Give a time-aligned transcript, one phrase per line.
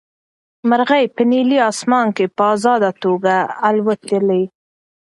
[0.69, 3.35] مرغۍ په نیلي اسمان کې په ازاده توګه
[3.67, 4.43] الوتلې.